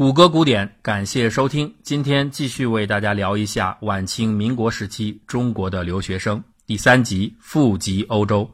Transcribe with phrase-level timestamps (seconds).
[0.00, 1.74] 谷歌古典，感谢收听。
[1.82, 8.50] 今天继续为大家聊一下晚清民国时期中国的留学生第三集富集欧洲。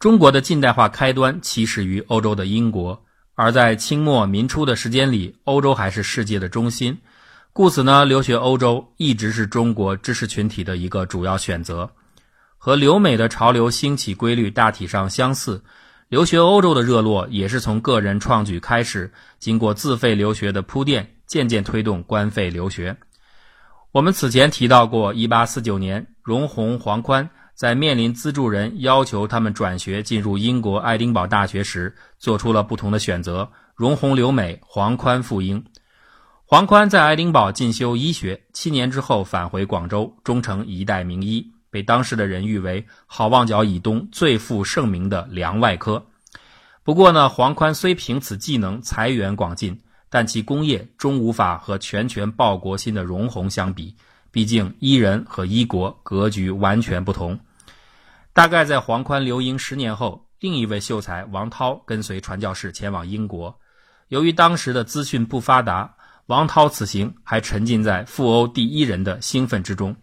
[0.00, 3.00] 中国的近代化开端起始于欧洲的英国，
[3.36, 6.98] 而在清末民初的时间里，欧洲还是世界的中心，
[7.52, 11.88] 故此呢，留学欧洲一直是中国知识群体的一个主要选择。
[12.58, 15.62] 和留美的潮流兴起规律大体上相似。
[16.08, 22.96] 留学欧洲的热络也是从个人创举开始，经过自费留学的铺垫，渐渐推动官费留学。
[23.90, 35.64] 我们此前提到过，1849年，荣闳、黄宽在面临资助人要求他们转学进入英国爱丁堡大学时，做出了不同的选择：荣闳留美，黄宽赴英。
[36.44, 41.53] 黄宽在爱丁堡进修医学，七年之后返回广州，终成一代名医。
[41.74, 46.06] 被当时的人誉为好望角以东最负盛名的梁外科。
[46.84, 53.96] 不过呢，黄宽虽凭此技能财源广进，但其功业终无法和拳拳报国心的荣闳相比。
[54.30, 57.36] 毕竟一人和一国格局完全不同。
[58.32, 63.58] 大概在黄宽留英十年后，另一位秀才王涛跟随传教士前往英国。
[64.06, 65.92] 由于当时的资讯不发达，
[66.26, 69.96] 王涛此行还沉浸在赴欧第一人的兴奋之中。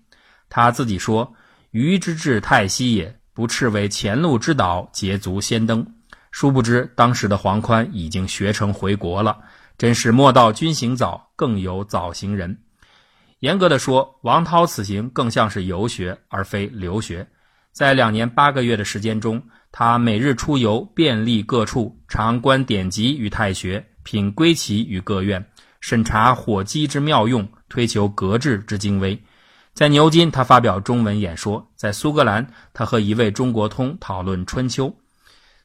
[0.49, 1.33] 他自己说。
[1.71, 5.85] 余之志太息也，不斥为前路之导，捷足先登。
[6.29, 9.39] 殊不知，当时的黄宽已经学成回国了。
[9.77, 12.59] 真是莫道君行早，更有早行人。
[13.39, 17.25] 严格的说，王涛此行更像是游学，而非留学。
[17.71, 19.41] 在两年八个月的时间中，
[19.71, 25.43] 他每日出游，遍历各处，常观典籍与太学，品归奇与各院，
[25.79, 29.17] 审查火机之妙用，推求格致之精微。
[29.73, 34.87] 在牛津，他发表中文演说；在苏格兰，他和一位中国通讨论《春秋》。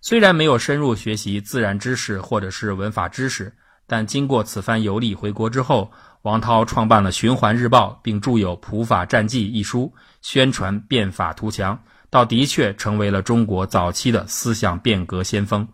[0.00, 3.52] 虽然没有深入学习自然知识或者是文法知识，
[3.86, 5.90] 但经过此番游历回国之后，
[6.22, 15.66] 王涛创办了《循环日报》，并著有《普法战记》一书，宣传变法图强，倒的确成为了中国早期的思想变革先锋。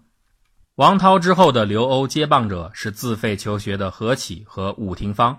[0.76, 5.38] 王涛之后的留欧接棒者是自费求学的何启和伍廷芳。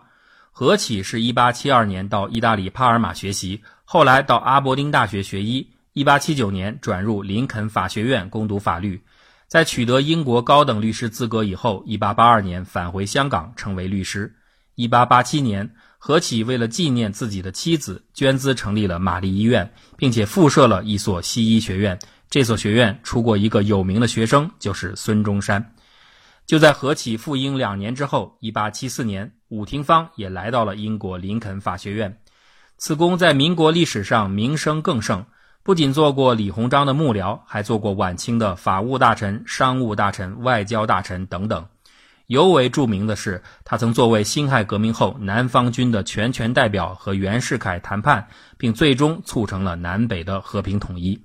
[0.56, 5.68] 何启是一八七二年到意大利帕尔马学习，后来到阿伯丁大学学医。
[5.94, 9.02] 一八七九年转入林肯法学院攻读法律，
[9.47, 14.31] 在取得英国高等律师资格以后，一八八二年返回香港成为律师。
[14.75, 21.97] 一八八七年，何启为了纪念自己的妻子，捐资成立了玛丽医院，并且附设了一所西医学院。
[22.30, 25.74] 这所学院出过一个有名的学生，就是孙中山。
[26.46, 29.31] 就在何启赴英两年之后，一八七四年。
[29.53, 32.18] 伍廷芳也来到了英国林肯法学院，
[32.78, 35.24] 此公在民国历史上名声更盛，
[35.62, 41.63] 不仅做过李鸿章的幕僚，还做过晚清的法务大臣、商务大臣、外交大臣等等。
[42.25, 48.28] 尤为著名的是，他曾作为辛亥革命后南方军的全权代表和袁世凯谈判，
[48.58, 51.22] 并最终促成了南北的和平统一。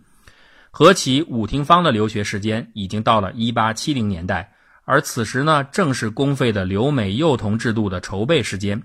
[0.71, 4.53] 何其伍廷芳的留学时间已经到了一八七零年代。
[4.91, 8.83] 而此时呢，正是公费的留美幼童制度的筹备时间，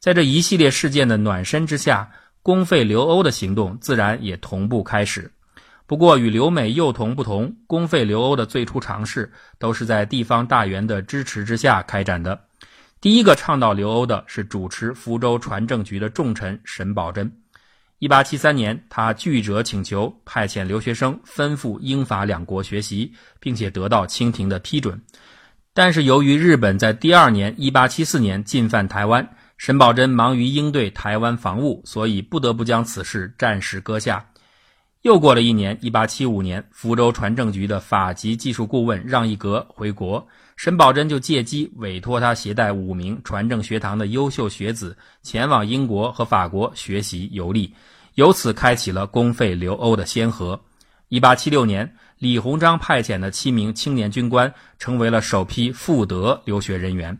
[0.00, 2.10] 在这一系列事件的暖身之下，
[2.42, 5.30] 公费留欧的行动自然也同步开始。
[5.86, 12.42] 不过，与留美幼童不同，公费留欧的最初尝试都是在地方大员的支持之下开展的。
[13.00, 17.30] 第一个倡导留欧的是主持福州船政局的重臣沈葆桢。
[18.00, 25.00] 一八七三年，他拒折请求，派遣留学生奔赴英法两国学习，并且得到清廷的批准。
[25.76, 29.28] 但是由于日本在第二年一八七四年进犯台湾，
[29.58, 34.24] 沈葆桢忙于应对台湾防务，所以不得不将此事暂时搁下。
[35.02, 40.26] 又过了一年，一八七五年，福州船政局的法籍技术顾问让一格回国，
[40.56, 47.70] 沈葆桢就借机委托他携带五名船政学堂的优秀学子前往英国和法国学习游历，
[48.14, 50.58] 由此开启了公费留欧的先河。
[51.10, 51.94] 一八七六年。
[52.18, 57.16] 李鸿章派遣的七名青年军官成为了首批赴德留学人员。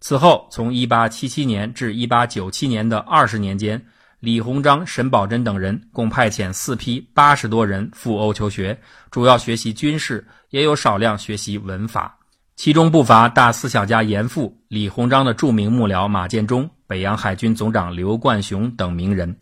[0.00, 3.80] 此后，从1877年至1897年的二十年间，
[4.18, 8.76] 李鸿章、沈葆桢等人共派遣四批八十多人赴欧求学，
[9.08, 12.18] 主要学习军事，也有少量学习文法。
[12.56, 19.36] 其中不乏大思想家严复、李鸿章的著名幕僚马建忠、北洋海军总长刘冠雄等名人。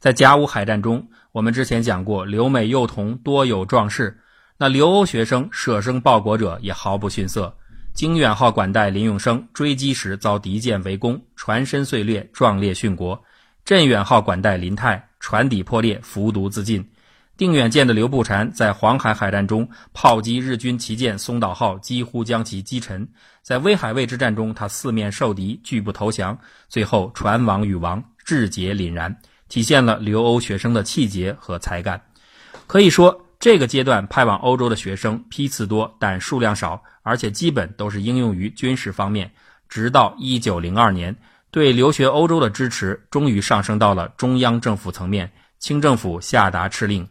[0.00, 4.18] 在甲午海战中，我们之前讲过，留美幼童多有壮士。
[4.62, 7.52] 那留欧学生舍生报国者也毫不逊色。
[7.92, 13.20] 经远号管带林永生追击时遭敌舰围攻，船身碎裂，壮烈殉国；
[13.64, 16.88] 镇远号管带林泰船底破裂，服毒自尽。
[17.36, 23.04] 定远舰的刘步蟾在黄海海战中炮击日军旗舰松岛号，几乎将其击沉；
[23.42, 26.38] 在威海卫之战中，他四面受敌，拒不投降，
[26.68, 29.12] 最后船亡与亡，志节凛然，
[29.48, 32.00] 体现了留欧学生的气节和才干。
[32.68, 39.28] 可以说，这个阶段派往欧洲的学生批次多，但数量少，而且基本都是应用于军事方面。
[39.68, 41.16] 直到一九零二年，
[41.50, 45.28] 对留学欧洲的支持终于上升到了中央政府层面，
[45.58, 47.04] 清政府下达敕令。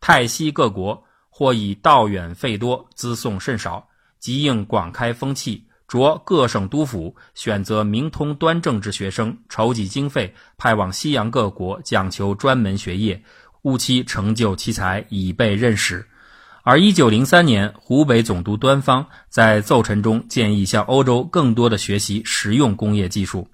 [0.00, 3.86] 泰西各国或以道远费多，资送甚少，
[4.18, 13.22] 即应广开风气，着各省督府选择明通端正之学生，筹集经费，派往西洋各国讲求专门学业，
[13.64, 16.06] 务期成就其才，以备任使。
[16.62, 23.48] 而一九零三年，湖北总督端方在奏陈中建议向欧洲更多的学习实用工业技术。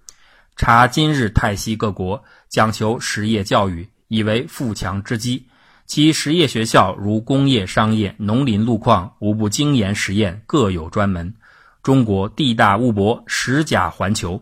[0.56, 5.46] 查今日泰西各国讲求实业教育，以为富强之基。
[5.86, 11.34] 其实业学校如工业、商业、农林、路矿，无不精研实验，各有专门。
[11.82, 14.40] 中国地大物博，实甲环球，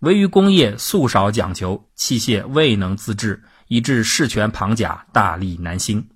[0.00, 3.42] 唯于工业素少讲求，器械未能自制，
[3.72, 6.06] 以致事权庞甲，大力难兴。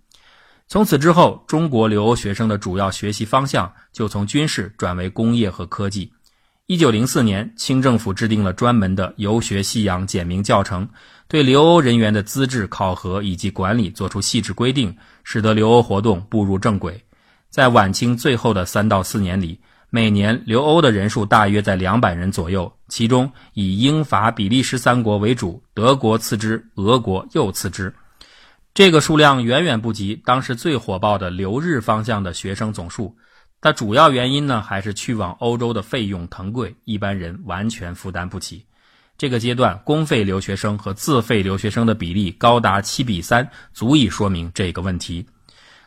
[0.69, 6.13] 从此之后，中国留欧学生的主要学习方向就从军事转为工业和科技。
[6.67, 10.87] 一九零四年，清政府制定了专门的游学西洋简明教程，
[11.29, 14.95] 对留欧人员的资质考核以及管理作出细致规定，
[15.25, 17.03] 使得留欧活动步入正轨。
[17.49, 19.59] 在晚清最后的三到四年里，
[19.89, 27.95] 每年留欧的人数大约在两百人左右，其中以英法比利时三国为主，德国次之，俄国又次之。
[28.75, 33.17] 这个数量远远不及当时最火爆的留日方向的学生总数。
[33.61, 38.65] 它主要原因呢，还是去往欧洲的费用腾贵，一般人完全负担不起。
[39.19, 45.27] 这个阶段，公费留学生和自费留学生的比例高达七比三，足以说明这个问题。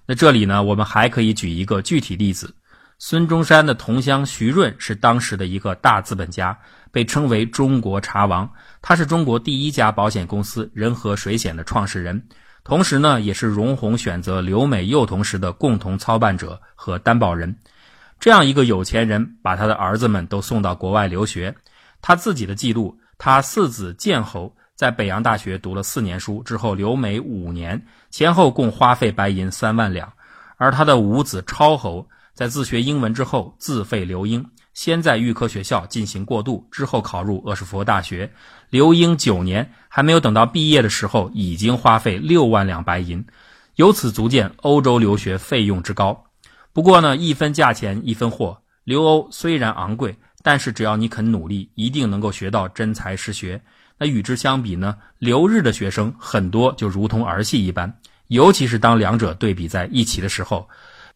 [0.07, 2.51] 那这里呢，我们还可以举一个具体例子：
[3.01, 6.59] 孙中山的同乡徐润是当时的一个大资本家，
[6.91, 8.51] 被称为“中国茶王”。
[8.83, 12.27] 他是中国第一家保险公司仁和水险的创始人。
[12.65, 17.55] 同时呢，也是荣鸿选择留美幼童时的共同操办者和担保人。
[18.19, 21.55] 这样一个有钱人，把他的儿子们都送到国外留学。
[22.01, 30.09] 他自己的记录：他四子建侯在北洋大学读了四年书之后，留美五年，前后共花费白银三万两；
[30.57, 32.09] 而他的五子超侯
[32.39, 34.45] 在自学英文之后，自费留英。
[34.73, 38.31] 先在预科学校进行过渡，之后考入厄什佛大学，
[38.69, 43.25] 留英九年，还没有等到毕业的时候，已经花费六万两白银，
[43.75, 46.23] 由此足见欧洲留学费用之高。
[46.71, 53.61] 不过呢，一分价钱一分货，留欧虽然昂贵，但是只要你肯努力，一定能够学到真才实学。
[53.97, 57.93] 那与之相比呢，留日的学生很多就如同儿戏一般，
[58.27, 60.69] 尤其是当两者对比在一起的时候，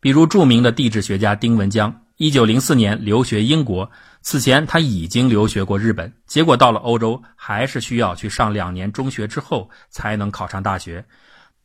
[0.03, 2.01] 比如著名的地质学家丁文江。
[2.17, 3.89] 一九零四年留学英国，
[4.21, 11.03] 此前他已经留学过日本，结果到了欧洲，还是需要去上两年中学之后才能考上大学。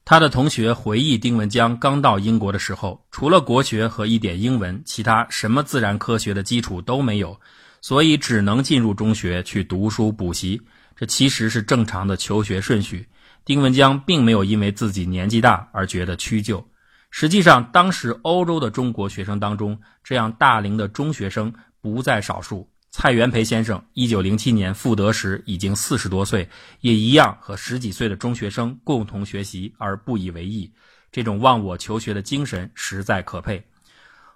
[0.04, 7.38] 他的同学回忆，丁文江刚到英国的时候，除了国学和一点英文，其他什么自然科学的基础都没有，
[7.80, 10.62] 所以只能进入中学去读书补习。
[10.94, 13.04] 这其实是正常的求学顺序。
[13.44, 16.64] 丁文江并没有因为自己年纪大而觉得屈就。
[17.10, 22.68] 实际上，当时欧洲的中国学生当中，这样大龄的中学生不在少数。
[22.90, 26.48] 蔡元培先生一九零七年赴德时已经四十多岁，
[26.80, 30.72] 也一样和十几岁的中学生共同学习而不以为意。
[31.10, 33.62] 这种忘我求学的精神实在可佩。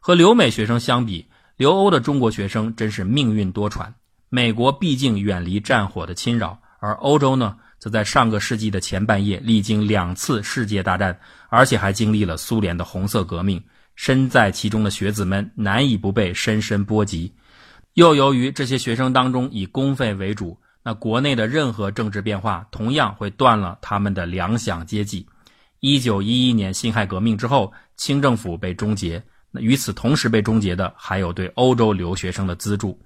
[0.00, 3.92] 和留美学生相比，留欧的中国学生真是命运多舛。
[4.28, 7.56] 美国毕竟远离战火的侵扰，而欧洲呢？
[7.82, 13.60] 则在上个世纪的前半叶历经两次世界大战，而且还经历了苏联的红色革命，
[13.96, 17.34] 身在其中的学子们难以不被深深波及。
[17.94, 25.26] 又由于这些学生当中以公费为主，那国内的任何政治变化同样会断了他们的粮饷接济。
[25.80, 29.20] 一九一一年辛亥革命之后，清政府被终结，
[29.50, 32.96] 那与此同时被终结的还有对欧洲留学生的资助。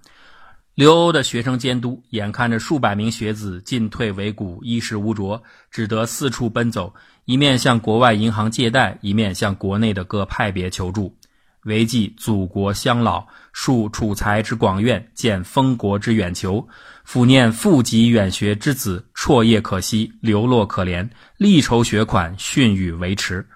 [0.76, 6.92] 留欧的学生监督眼看着数百名学子进退维谷、衣食无着，只得四处奔走，
[7.25, 11.16] 一面向国外银行借贷，一面向国内的各派别求助。
[11.64, 16.68] 唯记祖国乡老，述储才之广愿，见封国之远求，
[17.09, 23.49] 抚念富集远学之子，辍业可惜，流落可怜，力筹学款，训予维持。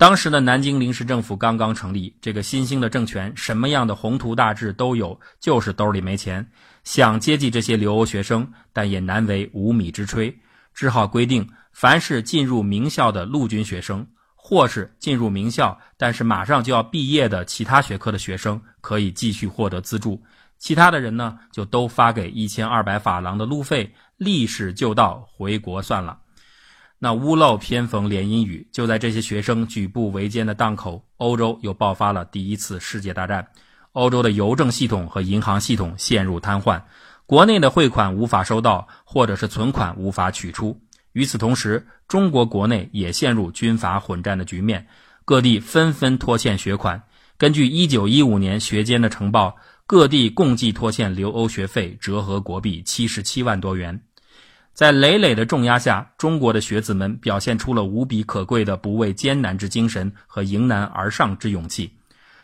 [0.00, 6.48] 当时的南京临时政府刚刚成立，这个新兴的政权什么样的宏图大志都有，就是兜里没钱，
[6.84, 10.34] 想接济这些留欧学生，但也难为无米之炊，
[10.72, 20.22] 只好规定，凡是进入名校的陆军学生，或是进入名校但是马上就要毕业的其他学科的学生可以继续获得资助，
[20.56, 26.20] 其他的人呢就都发给一千二百法郎的路费，历史就到，回国算了。
[27.02, 33.48] 那屋漏偏逢连阴雨，就在这些学生举步维艰的档口，欧洲又爆发了第一次世界大战。
[33.92, 36.82] 欧洲的邮政系统和银行系统陷入瘫痪，
[37.24, 40.78] 国内的汇款无法收到，或者是存款无法取出。
[41.12, 44.86] 与此同时，中国国内也陷入军阀混战的局面，
[45.24, 47.02] 各地纷纷拖欠学款。
[47.38, 54.02] 根据1915年学监的呈报，各地共计拖欠留欧学费折合国币77万多元。
[54.72, 61.92] 在累累的重压下，中国的学子们表现出了无比可贵的不畏艰难之精神和迎难而上之勇气。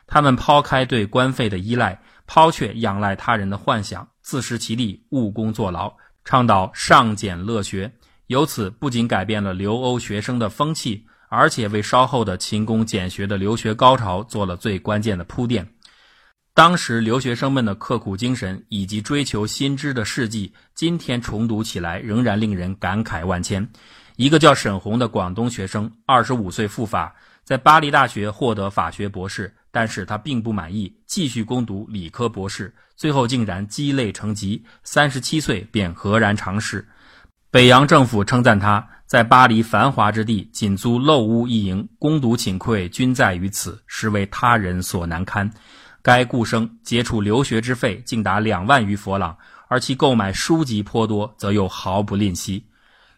[0.07, 5.93] 他们抛开对官费的依赖，抛却仰赖他人的幻想，自食其力，务工作劳，
[6.25, 7.91] 倡导上俭乐学。
[8.27, 15.67] 由此不仅改变了留欧学生的风气，而且为稍后的勤工俭学的留学高潮做了最关键的铺垫。
[16.57, 23.69] 当时留学生们的刻苦精神以及追求新知的事迹，今天重读起来仍然令人感慨万千。
[24.17, 36.89] 一个叫沈红的广东学生，二十五岁赴法，在巴黎大学获得法学博士，但是他并不满意，继续攻读理科博士，最后竟然积累成疾，三十七岁便何然长逝。
[37.51, 45.51] 北洋政府称赞他在巴黎繁华之地仅租陋屋一营，攻读请愧均在于此，实为他人所难堪。
[46.07, 49.37] 该顾生接触留学之费竟达两万余佛朗，
[49.67, 52.65] 而其购买书籍颇多，则又毫不吝惜。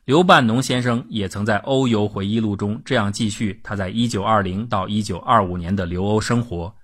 [0.06, 6.74] 刘半农先生也曾在《欧游回忆录》中这样记叙他在1920到1925年的留欧生活：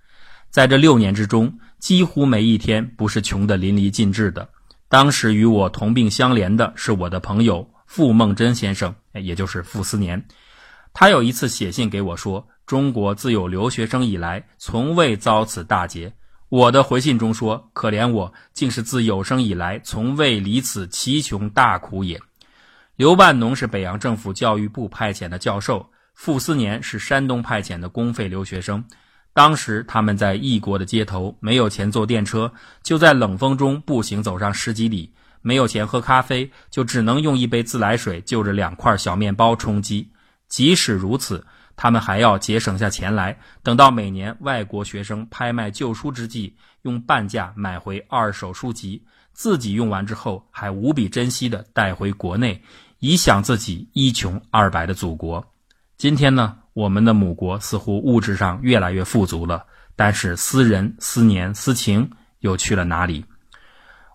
[0.51, 4.47] 在这六年之中，几乎每一天不是穷得淋漓尽致的。
[4.91, 10.23] 当时与我同病相怜的是我的朋友傅梦真先生，也就是傅斯年。
[10.93, 16.13] 他有一次写信给我说：“中国自有留学生以来，从未遭此大劫。”
[16.51, 22.21] 我的回信中说：“可怜我，竟是自有生以来，从未离此奇穷大苦也。”
[22.97, 28.85] 刘半农是北洋政府教育部派遣的教授，傅斯年是山东派遣的公费留学生。
[29.33, 32.53] 当时他们在异国的街头，没有钱坐电车，
[32.85, 35.11] 就在冷风中步行走上十几里；
[35.43, 40.09] 没有钱喝咖啡，就只能用一杯自来水就着两块小面包充饥。
[40.47, 41.45] 即使如此，
[41.77, 49.03] 他们还要节省下钱来，等到每年外国学生拍卖旧书之际，用半价买回二手书籍，
[49.33, 52.63] 自己用完之后还无比珍惜的带回国内，
[53.01, 55.45] 以享自己一穷二白的祖国。
[55.97, 56.59] 今天呢？
[56.75, 59.65] 我们的母国似乎物质上越来越富足了，
[59.95, 63.25] 但是私人、私年、私情又去了哪里？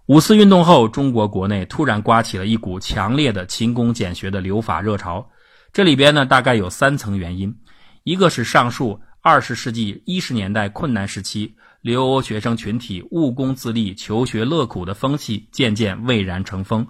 [0.07, 5.29] 五四运动后，中国国内突然刮起了一股强烈的勤工俭学的留法热潮。
[5.71, 7.55] 这里边呢，大概有三层原因：
[8.03, 16.85] 一个是上述二十世纪一十年代困难时期，留欧学生群体务工自立、求学乐苦的风气渐渐蔚然成风。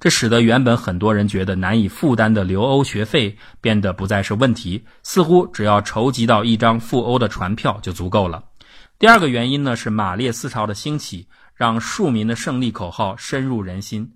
[0.00, 8.42] 这使得原本很多人觉得难以负担的留欧学费变得不再是问题，似乎只要筹集到一张赴欧的船票就足够了。
[8.98, 14.10] 第二个原因呢是马列思潮的兴起，让庶民的胜利口号深入人心。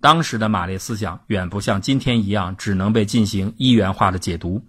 [0.00, 4.64] 当时的马列思想远不像今天一样只能被进行一元化的解读，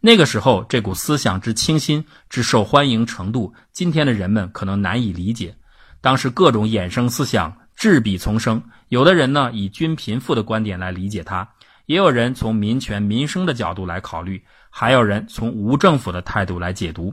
[0.00, 5.54] 那个时候这股思想之清新、之受欢迎程度，今天的人们可能难以理解。
[6.00, 7.56] 当时各种衍生思想。
[7.76, 11.46] 质笔丛生，有的人呢以均贫富的观点来理解它，
[11.86, 17.12] 也有人从民权民生的角度来考虑，还有人从无政府的态度来解读。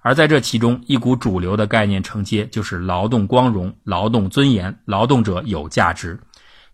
[0.00, 6.18] 而在这其中，一股主流的概念承接就是劳动光荣、劳动尊严、劳动者有价值。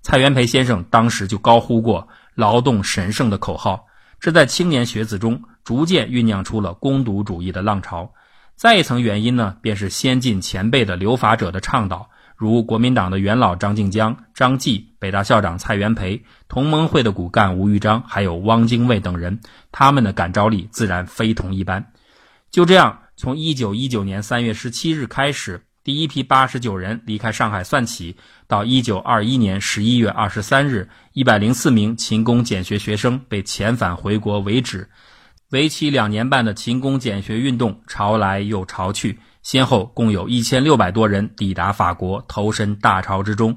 [0.07, 3.87] 蔡元培先生当时就高呼过“劳动神圣”的口号，
[4.21, 8.09] 这在青年学子中逐渐酝酿出了攻读主义的浪潮。
[8.55, 12.09] 再一层原因呢，便是先进前辈的留法者的倡导。
[12.37, 19.41] 如国民党的元老张静江、张继、北大校长蔡元培、同盟会的骨干吴玉章，还有汪精卫等人，
[19.73, 21.85] 他们的感召力自然非同一般。
[22.53, 28.17] 就这样，从一九一九年三月十七日开始，第一批八十九人离开上海算起，
[28.49, 34.91] 到一九二一年十一月二十三日，一百零四名勤工俭学学生被遣返回国为止。
[35.51, 39.21] 为期两年半的勤工俭学运动潮来又潮去。
[39.45, 43.57] 先后共有一千六百多人抵达法国，投身大潮之中。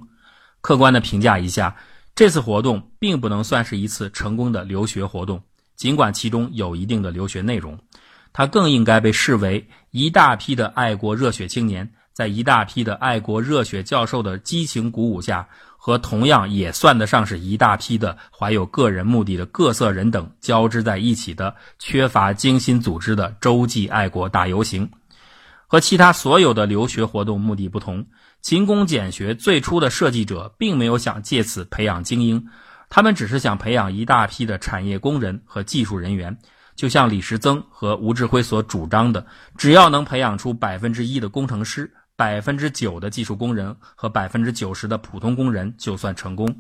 [0.62, 1.78] 客观的评价一下，
[2.14, 5.42] 这次活动并不能算是一次成功的留学活动，
[5.76, 7.80] 尽管其中有一定的留学内容，
[8.32, 15.48] 它更应该被视为一大批的爱国热血青年在一大批的爱国热血教授的激情鼓舞下，
[15.78, 24.92] 和同样也算得上是一大批的怀有个人目的的各色人等交织在一起的、缺乏精心组织的洲际爱国大游行。
[25.66, 28.06] 和其他所有的留学活动目的不同，
[28.42, 32.46] 勤工俭学最初的设计者并没有想借此培养精英，
[32.90, 36.38] 他们只是想培养一大批的产业工人和技术人员。
[36.76, 39.26] 就像李时增和吴志辉所主张的，
[39.58, 46.54] 只要能培养出百分之一的工程师、百分之九的技术工人和百分之九十的普通工人，就算成功。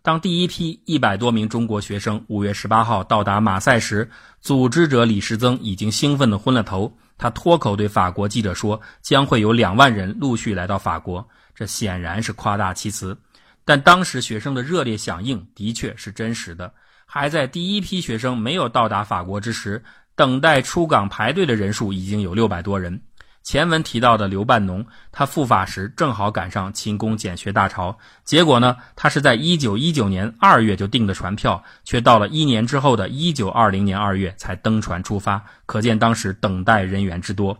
[0.00, 6.90] 当第一批一百多名中国学生五月十八号到达马赛时，组织者李时增已经兴奋地昏了头。
[7.18, 13.14] 他脱口对法国记者说：“将会有两万人陆续来到法国。”这显然是夸大其词，
[13.62, 16.72] 但当时学生的热烈响应的确是真实的。
[17.04, 19.84] 还在第一批学生没有到达法国之时，
[20.16, 22.98] 等待出港排队的人数已经有六百多人。
[23.44, 27.98] 前文提到的刘半农，他赴法时正好赶上勤工俭学大潮。
[28.24, 35.44] 结果呢，他是在一九一九年二月就订的船票，却到了一年之后的一九二零年二月才登船出发。
[35.66, 37.58] 可见当时等待人员之多，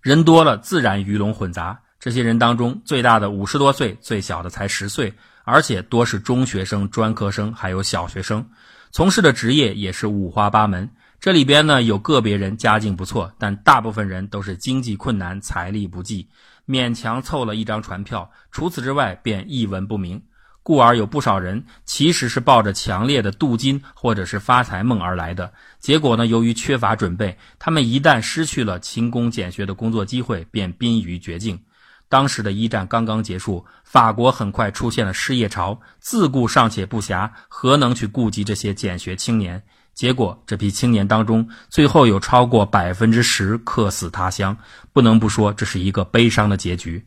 [0.00, 1.80] 人多了自然鱼龙混杂。
[1.98, 5.12] 这些人当中，最大的五十多岁，最小的才十岁，
[5.42, 8.46] 而且多是中学生、专科生，还有小学生。
[8.92, 10.88] 从事的职业也是五花八门，
[11.20, 16.28] 这里边呢有个别人家境不错，但大部分人都是经济困难、财力不济，
[16.66, 20.22] 勉强凑了一张船票，除此之外便一文不名。
[20.62, 31.60] 故而有不少人其实是抱着强烈的镀金或者是发财梦而来的，结果呢，由于缺乏准备，他们一旦失去了勤工俭学的工作机会，便濒于绝境。
[32.08, 39.62] 当时的一战刚刚结束，法国很快出现了失业潮，自顾尚且不暇，何能去顾及这些俭学青年？
[39.94, 44.56] 结果，这批青年当中，最后有超过百分之十客死他乡。
[44.92, 47.04] 不能不说，这是一个悲伤的结局。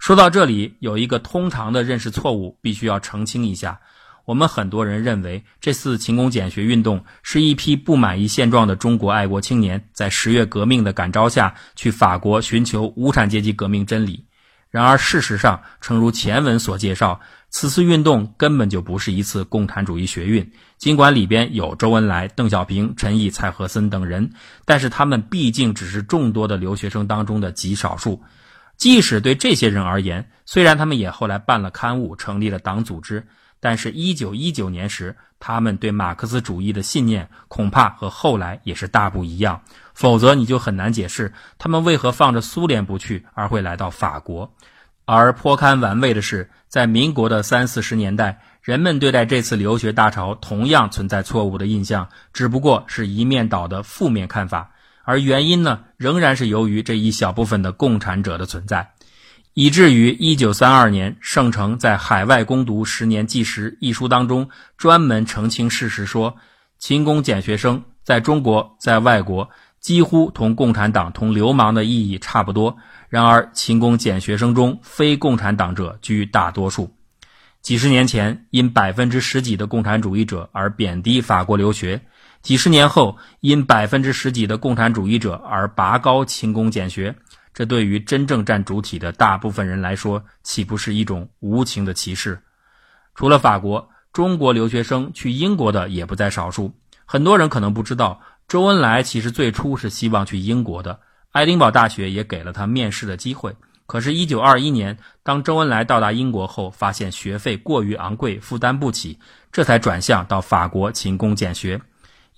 [0.00, 3.78] 说到这里，有一个通常的认识错误，必须要澄清一下。
[4.24, 14.24] 我们很多人认为，这次勤工俭学运动是一批不满意现状的中国爱国青年，在十月革命的感召下去法国寻求无产阶级革命真理。
[14.70, 20.50] 然而，事实上，诚如前文所介绍，此次运动根本就不是一次共产主义学运。
[20.84, 24.32] 尽管里边有周恩来、邓小平、陈毅、蔡和森等人，
[24.66, 28.22] 但是他们毕竟只是众多的留学生当中的极少数。
[28.76, 33.26] 即使对这些人而言，虽然他们也后来办了刊物、成立了党组织，
[33.60, 39.62] 但是1919年时，他们对马克思主义的信念恐怕和后来也是大不一样。
[39.94, 44.54] 否则，你就很难解释他们为何放着苏联不去，而会来到法国。
[45.06, 54.70] 而颇堪玩味的是，在民国的三四十年代，人们对待这次留学大潮同样存在错误的印象，只不过是一面倒的负面看法。
[55.02, 58.88] 而原因呢，仍然是由于这一小部分的共产者的存在，
[59.52, 64.48] 以至于一九三二年，盛成在《海外攻读十年纪实》一书当中
[64.78, 66.34] 专门澄清事实，说
[66.78, 69.46] 勤工俭学生在中国在外国。
[69.78, 72.74] 几乎同共产党同流氓的意义差不多。
[73.10, 76.90] 然而，勤工俭学生中非共产党者居大多数。
[77.64, 81.98] 几十年前，因百分之十几的共产主义者而贬低法国留学；
[82.42, 87.16] 几十年后，因百分之十几的共产主义者而拔高勤工俭学。
[87.54, 92.38] 这对于真正占主体的大部分人来说，岂不是一种无情的歧视？
[93.14, 96.70] 除了法国，中国留学生去英国的也不在少数。
[97.06, 98.20] 很多人可能不知道。
[98.46, 101.00] 周恩来其实最初是希望去英国的，
[101.32, 103.56] 爱丁堡大学也给了他面试的机会。
[103.86, 109.18] 可是一九二一年，当周恩来到达英国后，发现学费过于昂贵，负担不起，
[109.52, 111.80] 这才转向到法国勤工俭学。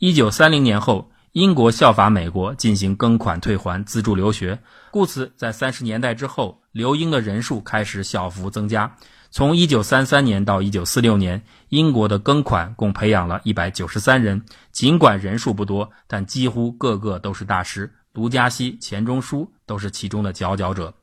[0.00, 4.58] 1930年后，英国效法美国进行庚款退还，资助留学，
[4.90, 8.96] 故此在30年代之后，留英的人数开始小幅增加。
[9.30, 14.42] 从一九三三年到一九四六年，英国的庚款共培养了一百九十三人。
[14.72, 17.92] 尽管人数不多，但几乎个个都是大师。
[18.12, 20.94] 卢嘉锡、钱钟书都是其中的佼佼者。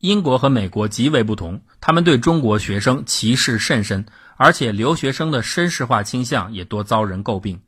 [0.00, 4.04] 英国和美国极为不同，他们对中国学生歧视甚深，
[4.36, 7.60] 而且留学生的绅士化倾向也多遭人诟病。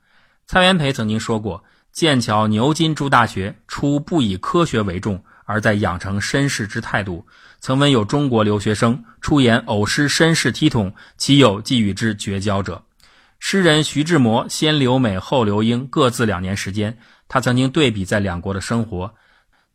[0.47, 7.27] 蔡元培曾经说过：“剑桥、牛津诸大学初不以科学为重。”而在养成绅士之态度，
[7.59, 12.83] 曾闻有中国留学生出言偶失绅士体统，其有即与之绝交者？
[13.39, 16.97] 诗人徐志摩先留美后留英，各自两年时间。
[17.29, 19.13] 他曾经对比在两国的生活：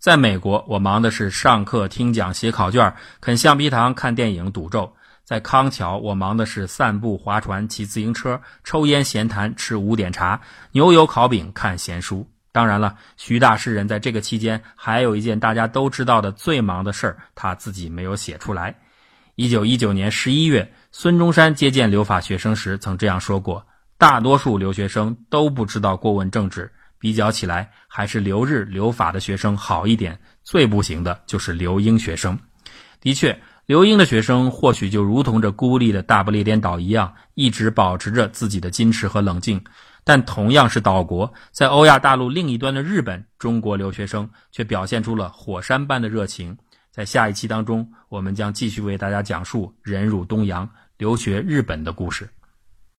[0.07, 4.93] 在美国，我忙的是上课、听讲、写考卷、啃橡皮糖、看电影、赌咒；
[5.25, 10.39] 在康桥，我忙的是散步、划船、骑自行车、抽烟、闲谈、吃五点茶、
[10.71, 12.25] 牛油烤饼、看闲书。
[12.53, 18.77] 当然了，徐大诗人在这个期间还有一件大家都知道的最忙的事儿，他自己没有写出来。
[19.35, 23.67] 一九一九年十一月，孙中山接见留法学生时曾这样说过
[23.99, 30.19] ：“大多数留学生都不知道过问政治，比较起来，还是留日留法的学生好一点。
[30.43, 32.37] 最不行的就是留英学生。”
[32.99, 39.63] 的确，留英的学生或许就如同这孤立的大不列颠岛一样，一直保持着自己的矜持和冷静。
[40.03, 46.57] 但同样是岛国，在欧亚大陆另一端的日本，中国留学生却表现出了火山般的热情。
[46.91, 52.27] 在下一期当中，我们将继续为大家讲述忍辱东洋、留学日本的故事。